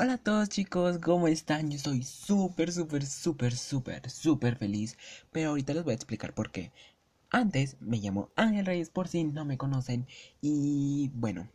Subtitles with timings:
[0.00, 1.70] Hola a todos chicos, ¿cómo están?
[1.70, 4.96] Yo estoy súper, súper, súper, súper, súper feliz,
[5.32, 6.70] pero ahorita les voy a explicar por qué.
[7.30, 10.06] Antes me llamo Ángel Reyes por si no me conocen
[10.40, 11.48] y bueno,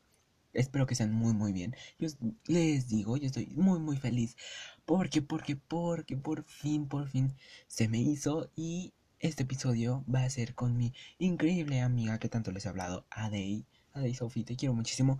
[0.51, 1.73] espero que sean muy, muy bien.
[1.99, 2.09] Yo
[2.47, 4.35] les digo, yo estoy muy, muy feliz
[4.83, 7.33] porque, porque, porque por fin, por fin
[7.67, 12.51] se me hizo y este episodio va a ser con mi increíble amiga que tanto
[12.51, 13.65] les he hablado, Adey.
[13.93, 15.19] Adey Sophie, te quiero muchísimo.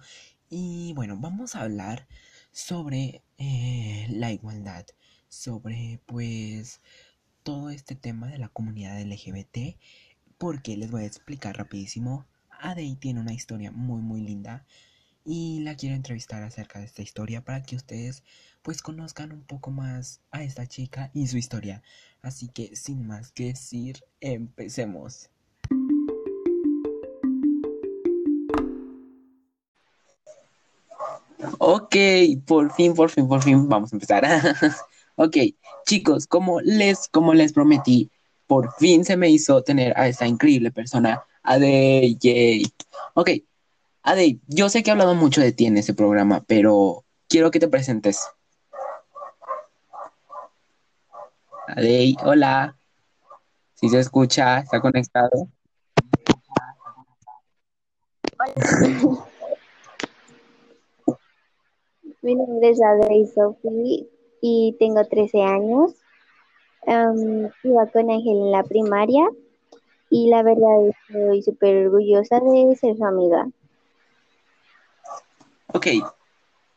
[0.50, 2.06] Y bueno, vamos a hablar
[2.54, 4.86] sobre eh, la igualdad,
[5.28, 6.80] sobre pues
[7.44, 9.78] todo este tema de la comunidad LGBT,
[10.38, 12.26] porque les voy a explicar rapidísimo.
[12.62, 14.66] Adey tiene una historia muy muy linda
[15.26, 18.24] y la quiero entrevistar acerca de esta historia para que ustedes
[18.62, 21.82] pues conozcan un poco más a esta chica y su historia.
[22.22, 25.33] Así que sin más que decir, empecemos.
[31.60, 31.96] Ok,
[32.46, 34.24] por fin, por fin, por fin, vamos a empezar.
[35.16, 35.38] ok,
[35.86, 38.10] chicos, como les, como les prometí,
[38.48, 42.18] por fin se me hizo tener a esta increíble persona, Adey.
[42.20, 42.66] Yay.
[43.14, 43.30] Ok,
[44.04, 47.60] Adey, yo sé que he hablado mucho de ti en ese programa, pero quiero que
[47.60, 48.28] te presentes.
[51.68, 52.78] Adey, hola.
[53.76, 55.50] Si se escucha, está conectado.
[58.40, 59.28] Hola.
[62.24, 64.08] Mi nombre es Adrey Sophie
[64.40, 65.92] y tengo 13 años.
[66.88, 69.26] iba con Ángel en la primaria
[70.10, 73.50] y la verdad estoy súper orgullosa de ser su amiga.
[75.74, 75.88] Ok,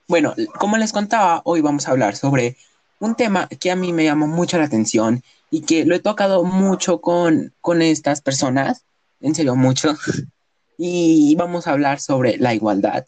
[0.09, 2.57] bueno, como les contaba, hoy vamos a hablar sobre
[2.99, 6.43] un tema que a mí me llamó mucho la atención y que lo he tocado
[6.43, 8.85] mucho con, con estas personas,
[9.21, 9.95] en serio mucho,
[10.77, 13.05] y vamos a hablar sobre la igualdad,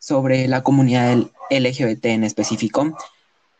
[0.00, 1.16] sobre la comunidad
[1.50, 2.96] LGBT en específico.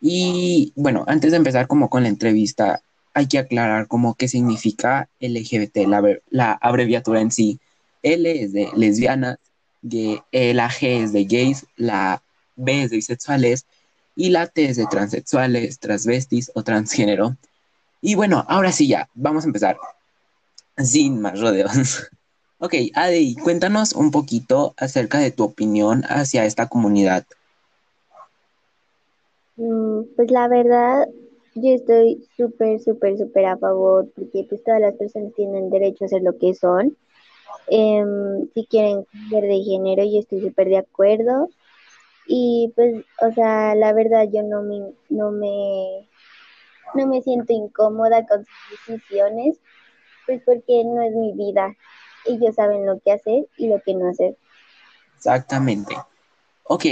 [0.01, 2.81] Y bueno, antes de empezar como con la entrevista,
[3.15, 5.79] hay que aclarar como qué significa LGBT,
[6.31, 7.59] la, abreviatura en sí.
[8.03, 9.39] L es de lesbianas,
[9.83, 12.23] la G es de gays, la
[12.57, 13.65] B es de bisexuales
[14.15, 17.37] y la T es de transexuales, transvestis o transgénero.
[18.01, 19.79] Y bueno, ahora sí ya, vamos a empezar.
[20.77, 22.09] Sin más rodeos.
[22.59, 27.27] Ok, Adi, cuéntanos un poquito acerca de tu opinión hacia esta comunidad.
[29.57, 31.09] Mm, pues la verdad,
[31.55, 36.09] yo estoy súper, súper, súper a favor porque pues todas las personas tienen derecho a
[36.09, 36.97] ser lo que son.
[37.69, 41.49] Em, si quieren ser de género, yo estoy súper de acuerdo.
[42.27, 44.81] Y pues, o sea, la verdad yo no me,
[45.11, 46.09] no me,
[46.95, 49.59] no me siento incómoda con sus decisiones,
[50.27, 51.77] pues porque no es mi vida
[52.27, 54.37] ellos saben lo que hacer y lo que no hacer.
[55.17, 55.97] Exactamente.
[56.65, 56.85] Ok,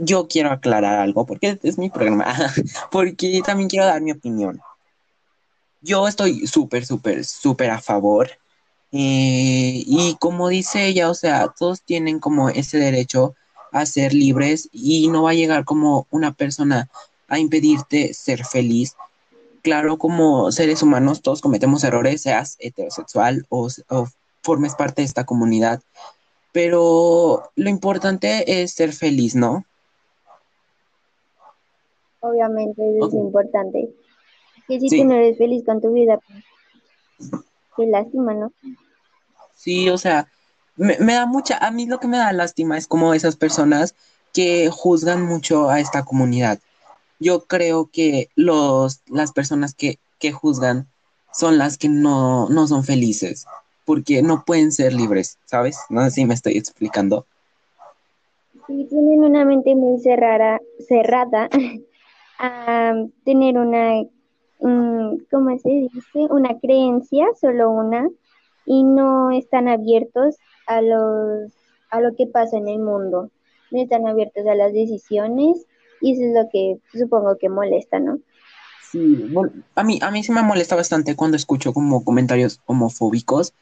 [0.00, 2.34] yo quiero aclarar algo porque es mi programa,
[2.90, 4.60] porque también quiero dar mi opinión.
[5.80, 8.30] Yo estoy súper, súper, súper a favor.
[8.92, 13.34] Eh, y como dice ella, o sea, todos tienen como ese derecho
[13.72, 16.90] a ser libres y no va a llegar como una persona
[17.28, 18.94] a impedirte ser feliz
[19.62, 23.68] claro, como seres humanos todos cometemos errores, seas heterosexual o,
[24.42, 25.80] formes parte de esta comunidad,
[26.50, 29.64] pero lo importante es ser feliz, ¿no?
[32.22, 33.90] Obviamente es importante.
[34.66, 37.30] Que si tú no eres feliz con tu vida, pues,
[37.76, 38.52] qué lástima, ¿no?
[39.54, 40.28] Sí, o sea,
[40.76, 43.94] me, me, da mucha, a mí lo que me da lástima es como esas personas
[44.32, 46.58] que juzgan mucho a esta comunidad
[47.22, 49.98] yo creo que los, las personas que,
[50.32, 50.86] juzgan
[51.32, 53.46] son las que no, son felices,
[53.84, 55.78] porque no pueden ser libres, ¿sabes?
[55.88, 57.26] No sé si me estoy explicando.
[58.68, 61.48] Sí, tienen una mente muy cerrada, cerrada
[62.42, 62.94] a
[63.24, 64.04] tener una,
[65.30, 66.26] ¿cómo se dice?
[66.28, 68.08] Una creencia, solo una,
[68.66, 70.36] y no están abiertos
[70.66, 71.52] a los
[71.90, 73.30] a lo que pasa en el mundo,
[73.70, 75.66] no están abiertos a las decisiones
[76.00, 78.18] y eso es lo que supongo que molesta, ¿no?
[78.90, 83.52] Sí, bueno, a mí, a mí sí me molesta bastante cuando escucho como comentarios homofóbicos.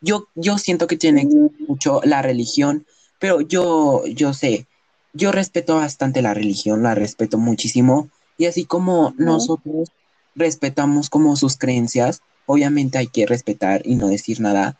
[0.00, 1.28] Yo, yo siento que tiene
[1.66, 2.86] mucho la religión,
[3.18, 4.68] pero yo, yo sé,
[5.16, 8.08] yo respeto bastante la religión, la respeto muchísimo,
[8.38, 9.90] y así como nosotros
[10.34, 14.76] respetamos como sus creencias, obviamente hay que respetar y no decir nada,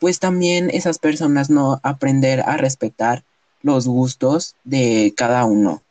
[0.00, 3.24] pues también esas personas no aprender a respetar
[3.62, 5.82] los gustos de cada uno.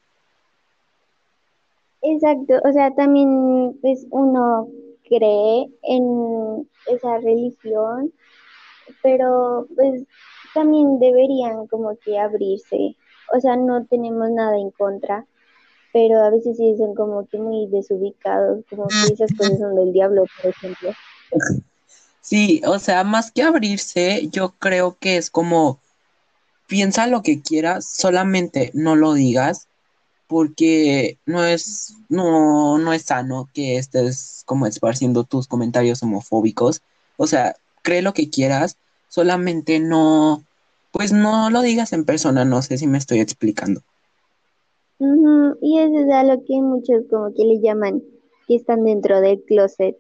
[2.01, 4.68] Exacto, o sea, también pues uno
[5.07, 8.12] cree en esa religión,
[9.01, 10.04] pero pues
[10.54, 12.96] también deberían como que abrirse,
[13.34, 15.26] o sea, no tenemos nada en contra,
[15.92, 19.92] pero a veces sí son como que muy desubicados, como que esas cosas son del
[19.92, 20.92] diablo, por ejemplo.
[22.22, 25.80] Sí, o sea, más que abrirse, yo creo que es como
[26.68, 29.68] piensa lo que quieras, solamente no lo digas,
[30.28, 36.82] porque no es, no, no es sano que estés como esparciendo tus comentarios homofóbicos.
[37.18, 38.78] O sea, cree lo que quieras,
[39.10, 40.44] solamente no,
[40.94, 43.81] pues no lo digas en persona, no sé si me estoy explicando.
[45.62, 48.01] Y eso es a lo que muchos como que le llaman
[48.48, 49.98] que están dentro del closet,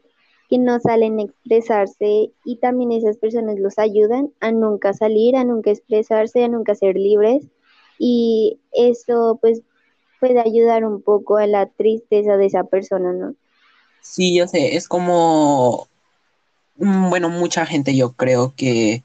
[0.49, 5.43] que no salen a expresarse y también esas personas los ayudan a nunca salir, a
[5.43, 7.43] nunca expresarse, a nunca ser libres
[7.97, 9.61] y eso pues
[10.19, 13.35] puede ayudar un poco a la tristeza de esa persona, ¿no?
[14.01, 15.87] Sí, yo sé, es como,
[16.75, 19.03] mm, bueno, mucha gente yo creo que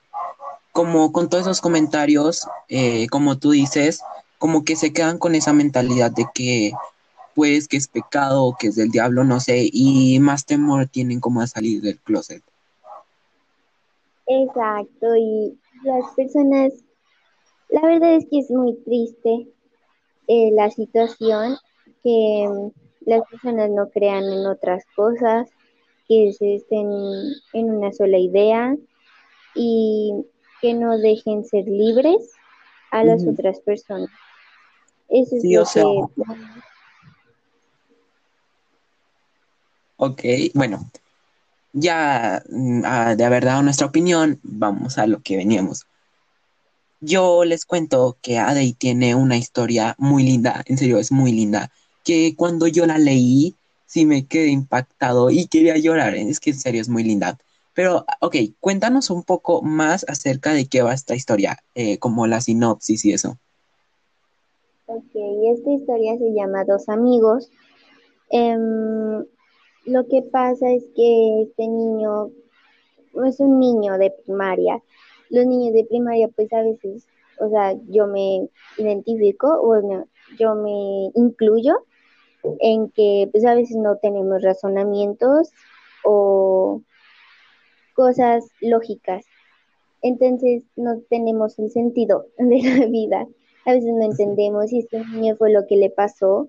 [0.78, 4.00] como con todos esos comentarios, eh, como tú dices,
[4.38, 6.70] como que se quedan con esa mentalidad de que
[7.34, 11.40] pues que es pecado, que es del diablo, no sé, y más temor tienen como
[11.40, 12.44] a salir del closet.
[14.28, 16.72] Exacto, y las personas,
[17.70, 19.48] la verdad es que es muy triste
[20.28, 21.56] eh, la situación,
[22.04, 22.70] que
[23.00, 25.48] las personas no crean en otras cosas,
[26.06, 26.88] que se estén
[27.52, 28.76] en una sola idea
[29.56, 30.12] y
[30.60, 32.30] que no dejen ser libres
[32.90, 34.10] a las otras personas.
[35.08, 36.24] Eso es lo que...
[40.00, 40.22] Ok,
[40.54, 40.88] bueno,
[41.72, 45.86] ya mm, ah, de haber dado nuestra opinión, vamos a lo que veníamos.
[47.00, 51.70] Yo les cuento que Adey tiene una historia muy linda, en serio, es muy linda,
[52.04, 53.56] que cuando yo la leí,
[53.86, 57.38] sí me quedé impactado y quería llorar, es que en serio es muy linda.
[57.78, 62.40] Pero, ok, cuéntanos un poco más acerca de qué va esta historia, eh, como la
[62.40, 63.38] sinopsis y eso.
[64.86, 65.14] Ok,
[65.54, 67.52] esta historia se llama Dos amigos.
[68.30, 69.24] Em,
[69.84, 72.32] lo que pasa es que este niño
[73.24, 74.82] es un niño de primaria
[75.30, 77.06] los niños de primaria pues a veces,
[77.38, 81.76] o sea, yo me identifico, bueno, yo me incluyo
[82.58, 85.50] en que pues a veces no tenemos razonamientos
[86.02, 86.82] o
[87.98, 89.26] cosas lógicas.
[90.02, 93.26] Entonces no tenemos el sentido de la vida.
[93.66, 96.48] A veces no entendemos si este niño fue lo que le pasó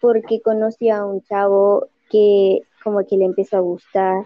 [0.00, 4.24] porque conoció a un chavo que como que le empezó a gustar,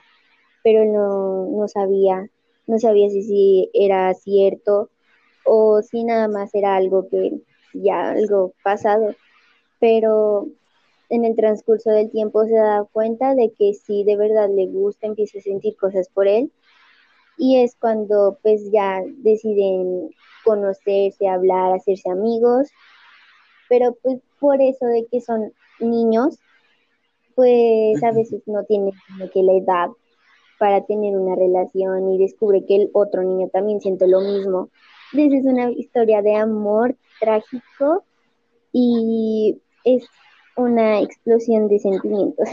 [0.63, 2.31] pero no, no sabía
[2.69, 4.89] no sabía si, si era cierto
[5.45, 7.41] o si nada más era algo que
[7.75, 9.17] ya, algo pasado,
[9.81, 10.47] pero
[11.13, 15.07] en el transcurso del tiempo se da cuenta de que si de verdad le gusta,
[15.07, 16.51] empieza a sentir cosas por él.
[17.37, 20.09] Y es cuando pues ya deciden
[20.43, 22.71] conocerse, hablar, hacerse amigos,
[23.69, 26.39] pero pues por eso de que son niños,
[27.35, 29.91] pues a veces no tienen como que la edad
[30.59, 34.71] para tener una relación y descubre que el otro niño también siente lo mismo.
[35.13, 38.03] Entonces es una historia de amor trágico
[38.73, 40.09] y es
[40.57, 42.49] una explosión de sentimientos.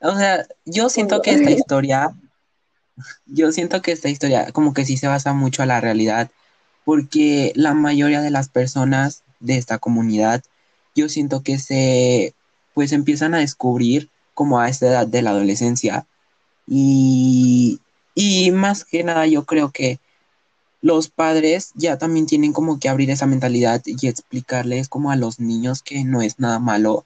[0.00, 2.14] O sea, yo siento que esta historia,
[3.26, 6.30] yo siento que esta historia como que sí se basa mucho a la realidad,
[6.84, 10.42] porque la mayoría de las personas de esta comunidad,
[10.94, 12.34] yo siento que se,
[12.74, 16.06] pues empiezan a descubrir como a esta edad de la adolescencia.
[16.66, 17.80] Y,
[18.14, 19.98] y más que nada yo creo que
[20.80, 25.40] los padres ya también tienen como que abrir esa mentalidad y explicarles como a los
[25.40, 27.04] niños que no es nada malo,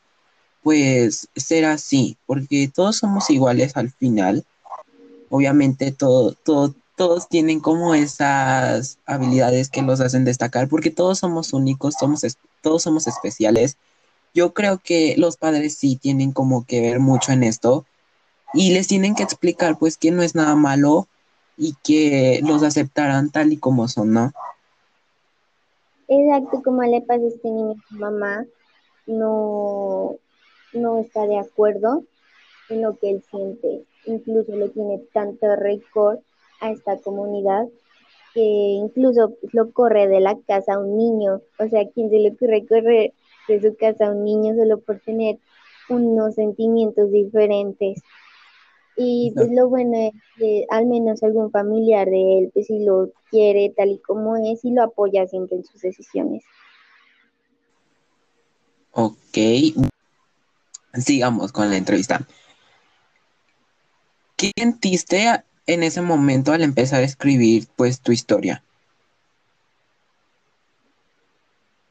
[0.62, 4.44] pues ser así, porque todos somos iguales al final.
[5.30, 11.52] Obviamente todo, todo, todos tienen como esas habilidades que los hacen destacar, porque todos somos
[11.52, 12.22] únicos, somos,
[12.60, 13.76] todos somos especiales
[14.34, 17.84] yo creo que los padres sí tienen como que ver mucho en esto
[18.54, 21.06] y les tienen que explicar pues que no es nada malo
[21.56, 24.32] y que los aceptarán tal y como son, ¿no?
[26.08, 28.44] Exacto, como le pasa a este niño, mamá
[29.06, 30.16] no,
[30.72, 32.04] no está de acuerdo
[32.68, 36.18] en lo que él siente, incluso le tiene tanto récord
[36.60, 37.66] a esta comunidad
[38.34, 42.30] que incluso lo corre de la casa a un niño, o sea, ¿quién se le
[42.30, 43.12] ocurre correr
[43.48, 45.38] de su casa a un niño solo por tener
[45.88, 48.02] unos sentimientos diferentes.
[48.96, 53.10] Y pues lo bueno es que al menos algún familiar de él, pues si lo
[53.30, 56.42] quiere tal y como es y lo apoya siempre en sus decisiones.
[58.92, 59.38] Ok,
[60.94, 62.26] sigamos con la entrevista.
[64.36, 65.24] ¿Qué sentiste
[65.66, 68.62] en ese momento al empezar a escribir pues tu historia?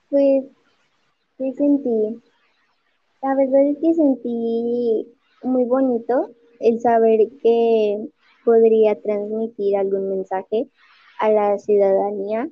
[0.09, 0.43] Pues
[1.41, 2.21] Sí sentí,
[3.23, 5.07] la verdad es que sentí
[5.41, 6.29] muy bonito
[6.61, 8.07] el saber que
[8.45, 10.67] podría transmitir algún mensaje
[11.19, 12.49] a la ciudadanía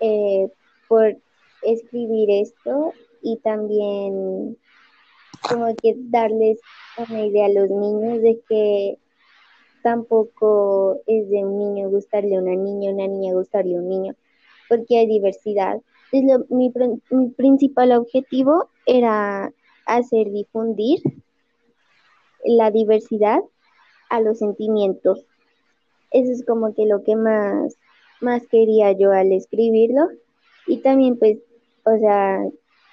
[0.00, 0.48] eh,
[0.88, 1.16] por
[1.62, 4.56] escribir esto y también
[5.48, 6.58] como que darles
[6.96, 8.98] una idea a los niños de que
[9.82, 14.14] tampoco es de un niño gustarle a una niña, una niña gustarle a un niño,
[14.68, 15.80] porque hay diversidad.
[16.12, 16.72] Entonces, mi,
[17.10, 19.52] mi principal objetivo era
[19.86, 21.00] hacer difundir
[22.44, 23.40] la diversidad
[24.08, 25.24] a los sentimientos.
[26.10, 27.76] Eso es como que lo que más,
[28.20, 30.08] más quería yo al escribirlo.
[30.66, 31.38] Y también pues,
[31.84, 32.40] o sea,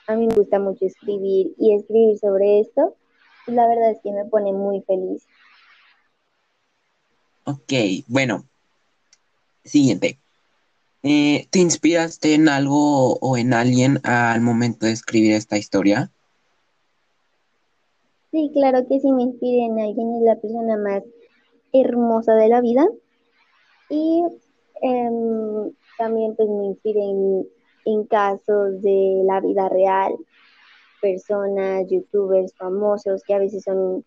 [0.07, 2.95] a mí me gusta mucho escribir y escribir sobre esto,
[3.47, 5.23] la verdad es que me pone muy feliz.
[7.43, 7.73] Ok,
[8.07, 8.45] bueno.
[9.63, 10.19] Siguiente.
[11.03, 16.11] Eh, ¿Te inspiraste en algo o en alguien al momento de escribir esta historia?
[18.31, 21.03] Sí, claro que sí me inspiré en alguien, es la persona más
[21.71, 22.85] hermosa de la vida.
[23.89, 24.23] Y
[24.81, 27.47] em, también pues me inspiré en,
[27.85, 30.13] en casos de la vida real,
[31.01, 34.03] personas, youtubers famosos que a veces son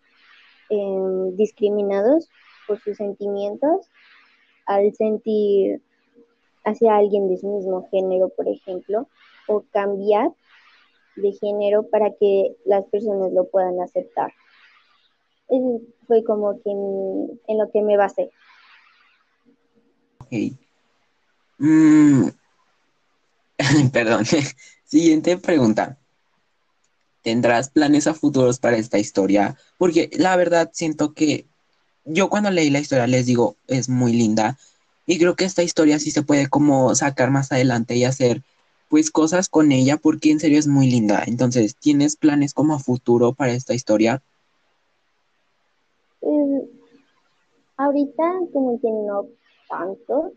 [0.69, 2.29] em, discriminados
[2.67, 3.89] por sus sentimientos
[4.67, 5.81] al sentir
[6.63, 9.07] hacia alguien de su mismo género, por ejemplo,
[9.47, 10.31] o cambiar
[11.15, 14.31] de género para que las personas lo puedan aceptar.
[15.49, 18.31] Eso fue como que en, lo que me basé.
[20.19, 20.57] Ok.
[21.57, 22.29] Mm.
[23.91, 24.25] Perdón.
[24.85, 25.97] Siguiente pregunta.
[27.21, 29.55] ¿Tendrás planes a futuros para esta historia?
[29.77, 31.45] Porque la verdad siento que
[32.05, 34.57] yo cuando leí la historia les digo, es muy linda.
[35.05, 38.43] Y creo que esta historia sí se puede como sacar más adelante y hacer
[38.91, 41.23] pues cosas con ella porque en serio es muy linda.
[41.25, 44.21] Entonces, ¿tienes planes como futuro para esta historia?
[46.21, 46.59] Mm,
[47.77, 49.27] ahorita como que no
[49.69, 50.33] tanto,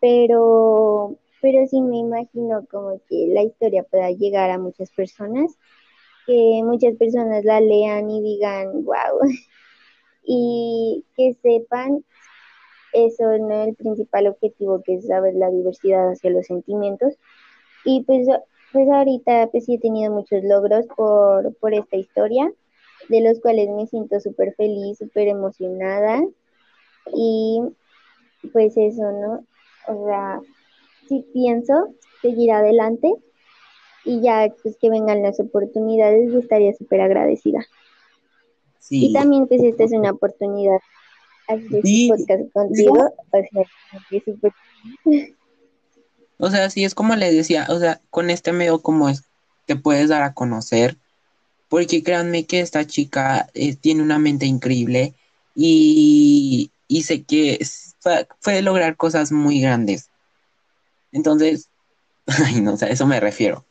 [0.00, 5.58] pero, pero sí me imagino como que la historia pueda llegar a muchas personas,
[6.24, 9.18] que muchas personas la lean y digan, wow,
[10.22, 12.04] y que sepan
[12.92, 17.18] eso no es el principal objetivo que es saber la diversidad hacia los sentimientos,
[17.88, 18.28] y pues,
[18.70, 22.52] pues ahorita pues sí he tenido muchos logros por, por esta historia,
[23.08, 26.22] de los cuales me siento súper feliz, súper emocionada.
[27.14, 27.62] Y
[28.52, 29.46] pues eso, ¿no?
[29.86, 30.42] O sea,
[31.08, 33.10] sí pienso seguir adelante
[34.04, 37.64] y ya pues que vengan las oportunidades, estaría súper agradecida.
[38.90, 40.78] Y también pues esta es una oportunidad
[41.46, 42.10] hacer sí.
[42.10, 43.62] podcast contigo, o sea,
[44.10, 44.52] es súper
[46.38, 49.24] o sea, sí es como le decía, o sea, con este medio como es,
[49.66, 50.96] te puedes dar a conocer,
[51.68, 55.14] porque créanme que esta chica eh, tiene una mente increíble
[55.54, 57.58] y, y sé que
[58.42, 60.10] puede lograr cosas muy grandes.
[61.12, 61.68] Entonces,
[62.26, 63.64] ay, no, o sea, eso me refiero.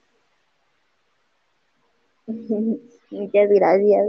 [3.10, 4.08] Muchas gracias.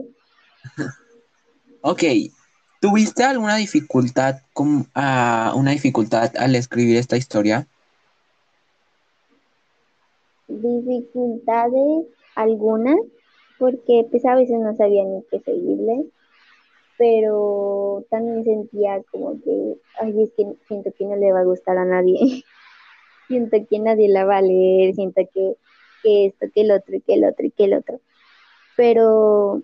[1.83, 2.03] ok,
[2.81, 7.69] ¿tuviste alguna dificultad, con, uh, una dificultad al escribir esta historia?
[10.49, 12.97] Dificultades algunas,
[13.59, 16.05] porque pues a veces no sabía ni qué seguirle,
[16.97, 21.79] pero también sentía como que, ay, es que siento que no le va a gustar
[21.79, 22.17] a nadie,
[23.29, 25.55] siento que nadie la va a leer, siento que,
[26.05, 28.01] esto, que el otro, que el otro, que el otro,
[28.77, 29.63] pero,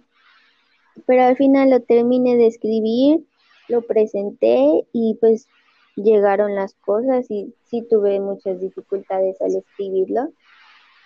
[1.06, 3.24] pero al final lo terminé de escribir,
[3.68, 5.48] lo presenté y pues
[5.96, 10.32] llegaron las cosas y sí tuve muchas dificultades al escribirlo,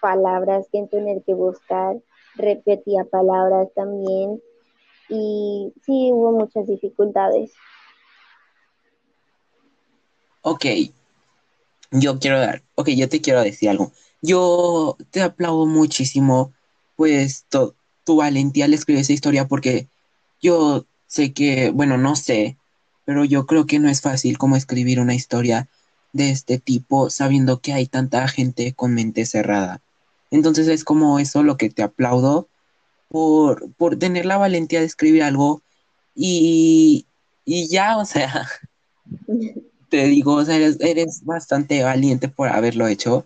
[0.01, 1.97] palabras que tener que buscar,
[2.35, 4.41] repetía palabras también
[5.09, 7.53] y sí hubo muchas dificultades.
[10.43, 10.65] Ok,
[11.91, 13.93] yo quiero dar, ok, yo te quiero decir algo.
[14.21, 16.53] Yo te aplaudo muchísimo,
[16.97, 19.87] pues, tu valentía al escribir esa historia porque
[20.41, 22.57] yo sé que, bueno, no sé,
[23.05, 25.69] pero yo creo que no es fácil como escribir una historia
[26.13, 29.81] de este tipo sabiendo que hay tanta gente con mente cerrada.
[30.31, 32.49] Entonces es como eso lo que te aplaudo
[33.09, 35.63] por, por tener la valentía de escribir algo
[36.15, 37.07] y,
[37.45, 38.47] y ya, o sea,
[39.89, 43.25] te digo, o sea, eres, eres bastante valiente por haberlo hecho.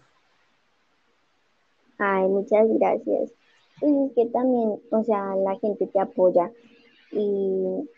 [1.99, 3.31] Ay, muchas gracias.
[3.81, 6.51] Pues es que también, o sea, la gente te apoya
[7.11, 7.89] y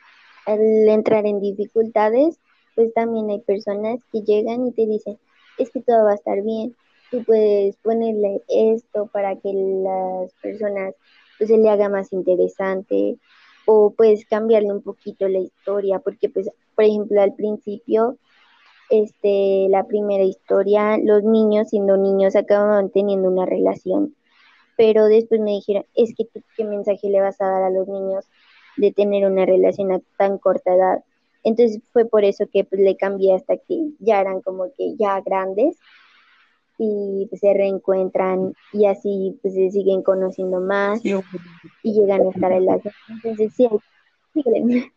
[0.46, 2.38] al entrar en dificultades,
[2.74, 5.18] pues también hay personas que llegan y te dicen,
[5.58, 6.74] es que todo va a estar bien,
[7.14, 10.94] tú puedes ponerle esto para que las personas
[11.38, 13.18] pues se le haga más interesante
[13.66, 18.18] o puedes cambiarle un poquito la historia porque pues por ejemplo al principio
[18.90, 24.16] este la primera historia los niños siendo niños acababan teniendo una relación
[24.76, 26.24] pero después me dijeron es que
[26.56, 28.24] qué mensaje le vas a dar a los niños
[28.76, 31.04] de tener una relación a tan corta edad
[31.44, 35.20] entonces fue por eso que pues, le cambié hasta que ya eran como que ya
[35.20, 35.78] grandes
[36.78, 42.52] y pues, se reencuentran y así pues se siguen conociendo más y llegan a estar
[42.52, 43.68] en la Entonces sí,
[44.32, 44.92] sígueme.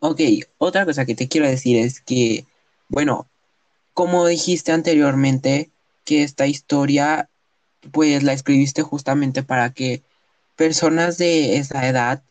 [0.00, 0.20] Ok,
[0.58, 2.44] otra cosa que te quiero decir es que,
[2.88, 3.26] bueno,
[3.94, 5.70] como dijiste anteriormente,
[6.04, 7.28] que esta historia
[7.92, 10.02] pues la escribiste justamente para que
[10.54, 12.22] personas de esa edad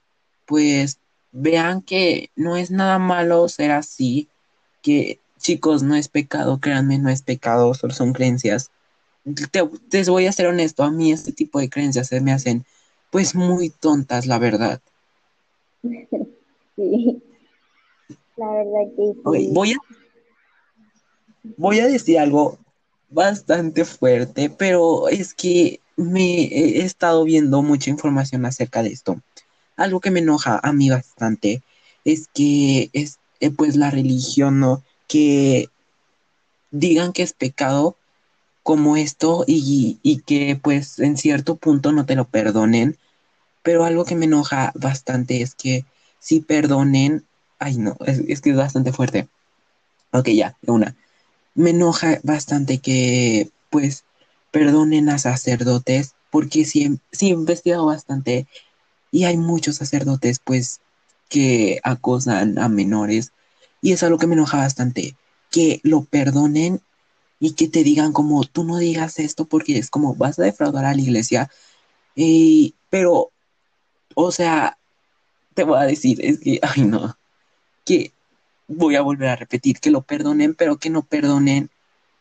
[0.46, 1.00] pues
[1.32, 4.30] vean que no es nada malo ser así,
[4.82, 8.72] que chicos, no es pecado, créanme, no es pecado, solo son creencias.
[9.52, 12.66] Te, les voy a ser honesto, a mí este tipo de creencias se me hacen
[13.12, 14.82] pues muy tontas, la verdad.
[16.78, 17.24] Sí,
[18.36, 19.50] la verdad que sí.
[19.54, 19.78] voy, a,
[21.56, 22.60] voy a decir algo
[23.10, 29.22] bastante fuerte, pero es que me he estado viendo mucha información acerca de esto
[29.76, 31.64] algo que me enoja a mí bastante
[32.04, 34.84] es que es eh, pues la religión, ¿no?
[35.08, 35.70] Que
[36.72, 37.98] digan que es pecado
[38.64, 42.98] como esto y, y, que pues en cierto punto no te lo perdonen.
[43.64, 45.86] Pero algo que me enoja bastante es que
[46.20, 47.26] si perdonen,
[47.60, 49.28] ay no, es, que es bastante fuerte.
[50.12, 50.96] Ok, ya, una.
[51.56, 54.06] Me enoja bastante que pues
[54.52, 58.48] perdonen a sacerdotes porque sí, sí he investigado bastante
[59.16, 60.82] y hay muchos sacerdotes, pues,
[61.30, 63.32] que acosan a menores.
[63.86, 65.16] Y es algo que me enoja bastante.
[65.52, 66.82] Que lo perdonen
[67.40, 70.86] y que te digan como, tú no digas esto porque es como, vas a defraudar
[70.86, 71.52] a la iglesia.
[72.90, 73.30] pero,
[74.16, 74.80] o sea,
[75.54, 77.16] te voy a decir, es que, ay no,
[77.84, 78.12] que
[78.68, 81.70] voy a volver a repetir, que lo perdonen, pero que no perdonen,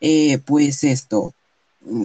[0.03, 1.33] eh, pues esto,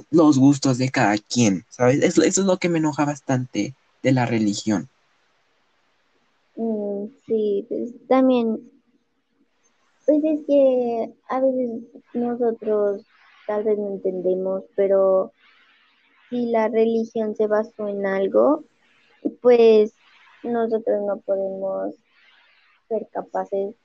[0.10, 2.02] los gustos de cada quien, ¿sabes?
[2.02, 4.88] Eso, eso es lo que me enoja bastante de la religión.
[6.56, 8.79] Mm, sí, pues también,
[10.10, 11.84] pues es que a veces
[12.16, 13.06] nosotros
[13.46, 15.34] tal vez no entendemos, pero
[16.32, 18.64] si la religión se basó en algo,
[19.40, 19.94] pues
[20.42, 21.94] nosotros no podemos
[22.88, 23.76] ser capaces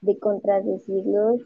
[0.00, 1.42] de contradecirlos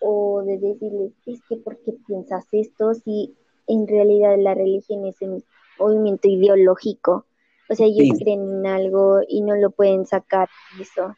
[0.00, 3.34] o de decirles, es que ¿por qué piensas esto si
[3.66, 5.42] en realidad la religión es un
[5.76, 7.26] movimiento ideológico?
[7.68, 10.48] O sea, ellos creen en algo y no lo pueden sacar
[10.80, 11.16] eso.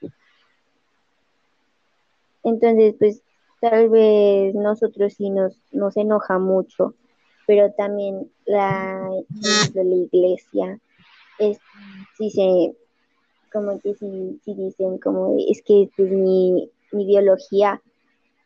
[2.48, 3.22] Entonces, pues
[3.60, 6.94] tal vez nosotros sí nos, nos enoja mucho,
[7.46, 9.10] pero también la,
[9.74, 10.78] la iglesia
[11.38, 11.58] es,
[12.16, 12.76] sí se,
[13.52, 17.80] como que si, dicen como es que es mi, mi ideología,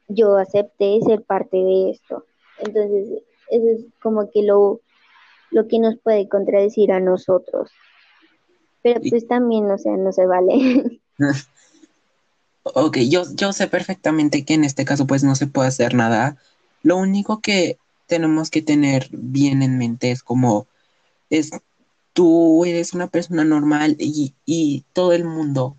[0.08, 2.24] yo acepté ser parte de esto.
[2.58, 4.80] Entonces, eso es como que lo,
[5.50, 7.70] lo que nos puede contradecir a nosotros.
[8.82, 11.00] Pero pues también, o sea, no se vale.
[12.62, 16.36] ok, yo, yo sé perfectamente que en este caso pues no se puede hacer nada.
[16.82, 20.66] Lo único que tenemos que tener bien en mente es como
[21.30, 21.50] es
[22.12, 25.76] tú eres una persona normal y, y todo el mundo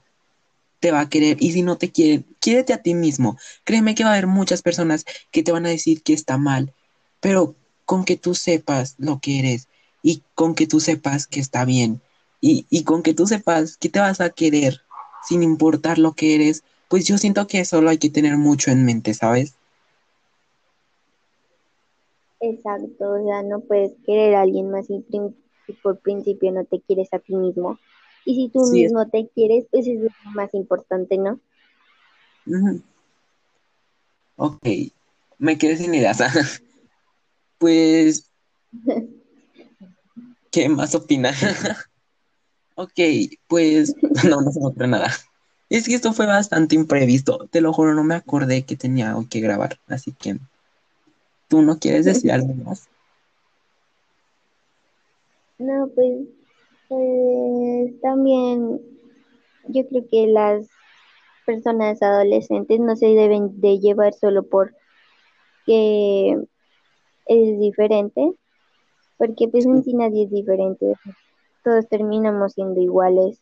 [0.79, 3.37] te va a querer y si no te quieren, quiérete a ti mismo.
[3.63, 6.73] Créeme que va a haber muchas personas que te van a decir que está mal,
[7.21, 9.67] pero con que tú sepas lo que eres
[10.01, 12.01] y con que tú sepas que está bien
[12.41, 14.81] y, con que tú sepas que te vas a querer
[15.25, 18.71] sin importar lo que eres, pues yo siento que eso lo hay que tener mucho
[18.71, 19.55] en mente, ¿sabes?
[22.39, 25.03] Exacto, o sea, no puedes querer a alguien más y,
[25.81, 27.79] por principio no te quieres a ti mismo.
[28.25, 31.39] Y si tú mismo te quieres, pues es lo más importante, ¿no?
[34.35, 34.65] Ok,
[35.37, 36.19] me quedé sin ideas.
[37.57, 38.29] pues,
[40.51, 41.37] ¿qué más opinas?
[42.75, 42.99] Ok,
[43.47, 43.95] pues
[44.27, 45.11] no, no se me ocurre nada.
[45.69, 47.47] Es que esto fue bastante imprevisto.
[47.49, 49.79] Te lo juro, no me acordé que tenía que grabar.
[49.87, 50.37] Así que,
[51.47, 52.87] ¿tú no quieres decir algo más?
[55.57, 56.27] No, pues,
[56.89, 58.81] pues también
[59.67, 60.67] yo creo que las
[61.45, 64.75] personas adolescentes no se deben de llevar solo por
[65.65, 66.37] que
[67.25, 68.33] es diferente,
[69.17, 70.93] porque pues en sí nadie es diferente
[71.63, 73.39] todos terminamos siendo iguales.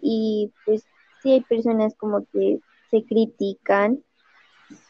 [0.00, 0.84] Y pues
[1.24, 2.60] sí hay personas como que
[2.90, 4.04] se critican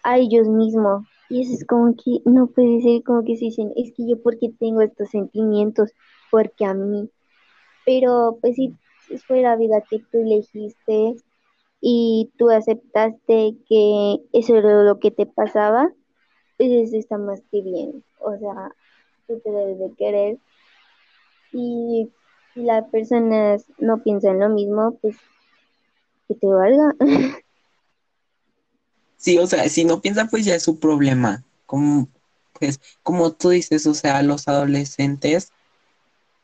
[0.02, 3.72] a ellos mismos Y eso es como que no puede ser como que se dicen,
[3.76, 5.92] es que yo porque tengo estos sentimientos,
[6.30, 7.10] porque a mí.
[7.86, 8.74] Pero pues si
[9.26, 11.16] fue la vida que tú elegiste
[11.80, 15.92] y tú aceptaste que eso era lo que te pasaba,
[16.58, 18.04] pues eso está más que bien.
[18.20, 18.72] O sea,
[19.26, 20.38] tú te debes de querer.
[21.52, 22.10] Y
[22.52, 25.16] si las personas no piensan lo mismo, pues
[26.28, 26.94] que te valga.
[29.16, 31.42] Sí, o sea, si no piensa, pues ya es su problema.
[31.64, 32.08] Como,
[32.60, 35.50] pues, como tú dices, o sea, los adolescentes,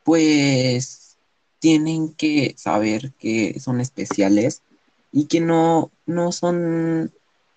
[0.03, 1.19] pues,
[1.59, 4.63] tienen que saber que son especiales
[5.13, 7.13] y que no, no son,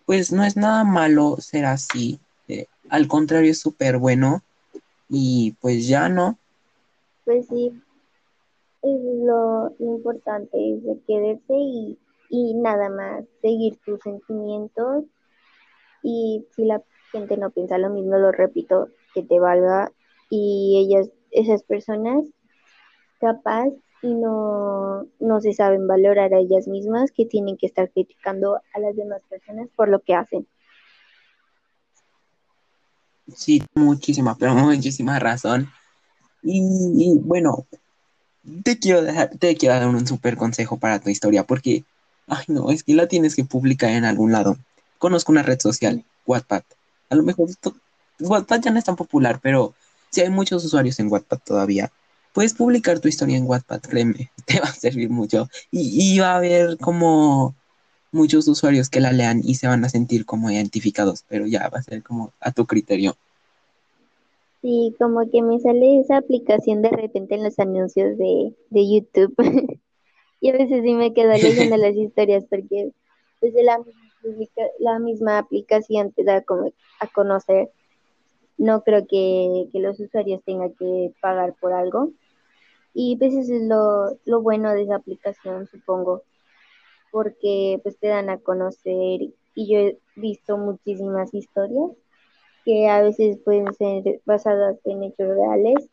[0.06, 2.20] pues, no es nada malo ser así.
[2.50, 4.44] Eh, al contrario, es súper bueno
[5.08, 6.38] y pues ya no.
[7.24, 7.72] Pues sí,
[8.82, 11.98] es lo, lo importante, es de quererse y
[12.36, 15.04] y nada más seguir tus sentimientos
[16.02, 19.92] y si la gente no piensa lo mismo, lo repito, que te valga
[20.32, 22.26] y ellas, esas personas
[23.20, 23.68] capaz
[24.02, 28.80] y no, no se saben valorar a ellas mismas que tienen que estar criticando a
[28.80, 30.48] las demás personas por lo que hacen.
[33.36, 35.70] Sí, muchísima, pero muchísima razón.
[36.42, 37.68] Y, bueno,
[38.64, 41.86] te quiero dejar, te quiero dar un súper consejo para tu historia, porque
[42.28, 44.58] Ay, no, es que la tienes que publicar en algún lado.
[44.98, 46.64] Conozco una red social, Wattpad.
[47.10, 47.50] A lo mejor
[48.20, 49.74] Wattpad ya no es tan popular, pero
[50.10, 51.92] si hay muchos usuarios en Wattpad todavía,
[52.34, 55.50] puedes publicar tu historia en Wattpad, créeme, te va a servir mucho.
[55.72, 57.56] Y, y va a haber como
[58.12, 61.80] muchos usuarios que la lean y se van a sentir como identificados, pero ya va
[61.80, 63.16] a ser como a tu criterio.
[64.62, 69.36] Sí, como que me sale esa aplicación de repente en los anuncios de, de YouTube.
[70.44, 72.92] y a veces sí me quedo leyendo las historias porque
[73.40, 73.80] pues la,
[74.80, 77.72] la misma aplicación te da como a conocer.
[78.58, 82.12] No creo que, los usuarios tengan que pagar por algo.
[82.94, 86.24] Y pues eso es lo, lo bueno de esa aplicación, supongo,
[87.10, 89.22] porque pues te dan a conocer
[89.56, 91.92] y yo he visto muchísimas historias
[92.66, 95.90] que a veces pueden ser basadas en hechos reales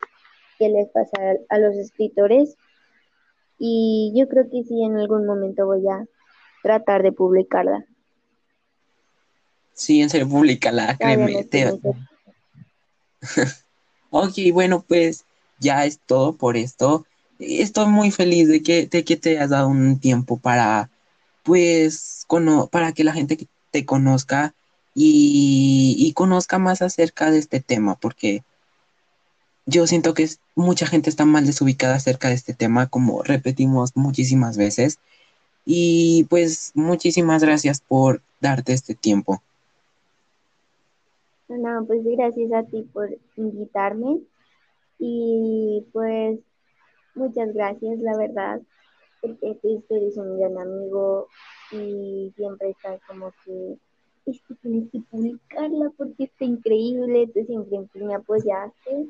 [0.59, 2.57] que les pasa a los escritores
[3.63, 6.03] y yo creo que sí, en algún momento voy a
[6.63, 7.85] tratar de publicarla.
[9.75, 11.47] Sí, en serio, publicala, créeme.
[14.09, 15.25] ok, bueno, pues
[15.59, 17.05] ya es todo por esto.
[17.37, 20.89] Estoy muy feliz de que, de que te hayas dado un tiempo para,
[21.43, 22.25] pues,
[22.71, 24.55] para que la gente te conozca
[24.95, 28.43] y, y conozca más acerca de este tema, porque
[29.65, 34.57] yo siento que mucha gente está mal desubicada acerca de este tema, como repetimos muchísimas
[34.57, 34.99] veces.
[35.65, 39.41] Y pues muchísimas gracias por darte este tiempo.
[41.47, 44.21] No, pues gracias a ti por invitarme
[44.97, 46.39] y pues
[47.13, 48.61] muchas gracias, la verdad,
[49.21, 51.27] porque tú eres un gran amigo
[51.71, 53.77] y siempre estás como que
[54.25, 59.09] es que tienes que publicarla porque está increíble, tú siempre me apoyaste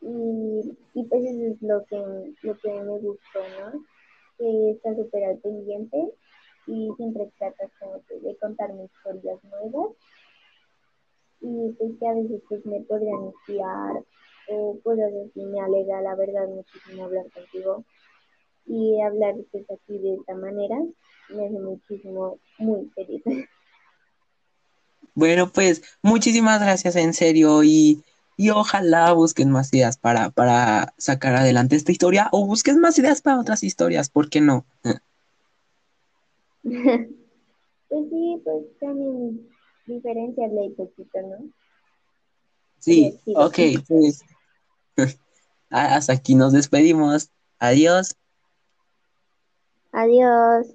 [0.00, 3.84] y, pues eso es lo que, lo que me gustó, ¿no?
[4.38, 6.12] Que está súper al pendiente
[6.66, 9.92] y siempre tratas como de contarme historias nuevas
[11.40, 14.04] y pues que a veces pues me podrían inspirar
[14.48, 17.84] o cosas así, me alegra la verdad muchísimo hablar contigo
[18.66, 20.76] y hablar pues así de esta manera
[21.30, 23.22] me hace muchísimo, muy feliz.
[25.14, 28.02] Bueno, pues muchísimas gracias en serio y
[28.40, 33.20] y ojalá busquen más ideas para, para sacar adelante esta historia o busquen más ideas
[33.20, 34.64] para otras historias, ¿por qué no?
[36.62, 39.46] pues sí, pues también
[39.84, 41.50] diferencias un poquito, ¿no?
[42.78, 44.24] Sí, ok, pues
[45.68, 47.28] hasta aquí nos despedimos.
[47.58, 48.16] Adiós.
[49.92, 50.66] Adiós.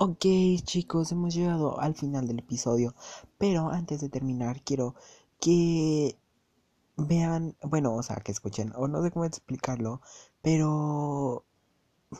[0.00, 0.26] Ok
[0.62, 2.94] chicos, hemos llegado al final del episodio,
[3.36, 4.94] pero antes de terminar quiero
[5.40, 6.16] que
[6.96, 10.00] vean, bueno, o sea, que escuchen, o no sé cómo explicarlo,
[10.40, 11.44] pero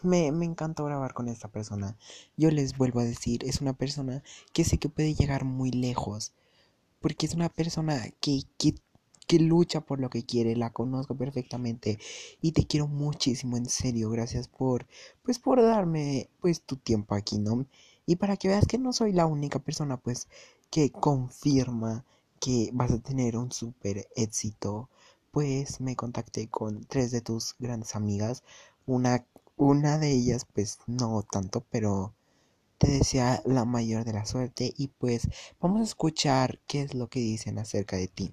[0.03, 1.97] me, me encantó grabar con esta persona.
[2.37, 6.33] Yo les vuelvo a decir, es una persona que sé que puede llegar muy lejos,
[7.01, 8.75] porque es una persona que, que
[9.29, 11.99] que lucha por lo que quiere, la conozco perfectamente
[12.43, 14.87] y te quiero muchísimo, en serio, gracias por,
[15.23, 17.67] pues por darme, pues tu tiempo aquí, ¿no?
[18.07, 20.29] Y para que veas que no soy la única persona, pues,
[20.71, 22.05] que confirma
[22.41, 24.89] que vas a tener un súper éxito,
[25.31, 28.43] pues me contacté con tres de tus grandes amigas,
[28.87, 29.25] una
[29.59, 32.15] una de ellas pues no tanto, pero
[32.79, 35.29] te desea la mayor de la suerte y pues
[35.61, 38.33] vamos a escuchar qué es lo que dicen acerca de ti.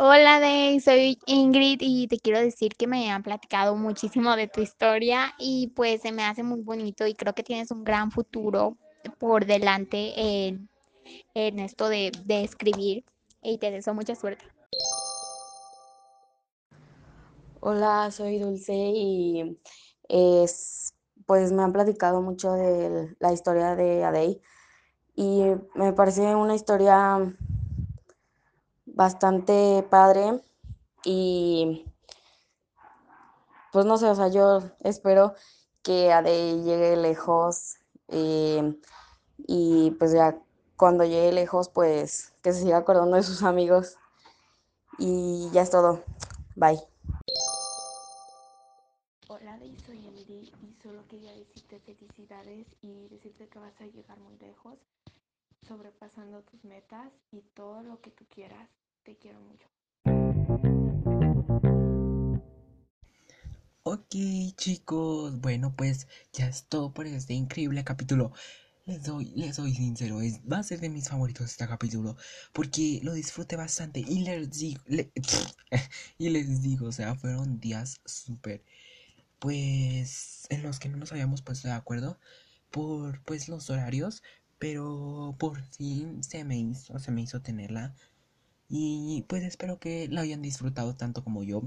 [0.00, 4.60] Hola, Day, soy Ingrid y te quiero decir que me han platicado muchísimo de tu
[4.60, 8.76] historia y pues se me hace muy bonito y creo que tienes un gran futuro
[9.18, 10.12] por delante
[10.46, 10.68] en,
[11.34, 13.04] en esto de, de escribir
[13.42, 14.44] y te deseo mucha suerte.
[17.60, 19.58] Hola, soy Dulce y
[20.08, 20.92] es,
[21.26, 24.40] pues me han platicado mucho de la historia de Adey
[25.20, 25.42] y
[25.74, 27.18] me parece una historia
[28.86, 30.40] bastante padre
[31.04, 31.84] y
[33.72, 35.34] pues no sé, o sea, yo espero
[35.82, 38.78] que Adey llegue lejos eh,
[39.38, 40.38] y pues ya
[40.76, 43.96] cuando llegue lejos pues que se siga acordando de sus amigos
[45.00, 46.04] y ya es todo.
[46.54, 46.78] Bye.
[49.26, 54.38] Hola, soy Emily y solo quería decirte felicidades y decirte que vas a llegar muy
[54.38, 54.78] lejos,
[55.68, 58.68] sobrepasando tus metas y todo lo que tú quieras.
[59.04, 59.68] Te quiero mucho.
[63.82, 64.14] Ok
[64.56, 68.32] chicos, bueno pues ya es todo por este increíble capítulo.
[68.86, 72.16] Les doy, les soy sincero, es, va a ser de mis favoritos este capítulo
[72.54, 74.82] porque lo disfruté bastante y les digo,
[76.18, 78.64] y les digo, o sea, fueron días súper,
[79.38, 82.18] pues, en los que no nos habíamos puesto de acuerdo
[82.70, 84.22] por, pues, los horarios,
[84.58, 87.94] pero por fin se me hizo, se me hizo tenerla
[88.68, 91.62] y pues espero que la hayan disfrutado tanto como yo.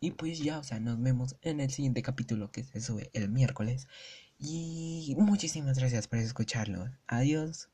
[0.00, 3.30] Y pues ya, o sea, nos vemos en el siguiente capítulo que se sube el
[3.30, 3.88] miércoles.
[4.38, 6.90] Y muchísimas gracias por escucharlo.
[7.06, 7.70] Adiós.